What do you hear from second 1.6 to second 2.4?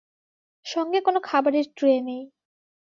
Tray নেই।